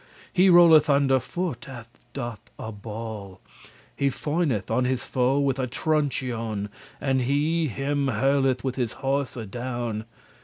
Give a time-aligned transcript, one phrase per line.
[0.33, 3.39] He rolleth under foot as doth a ball.
[3.95, 8.77] He foineth* on his foe with a trunchoun, *forces himself And he him hurtleth with
[8.77, 10.05] his horse adown.